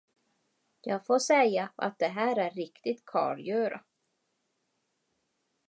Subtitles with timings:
[0.81, 3.83] Jag får säga, att det här är riktigt karlgöra.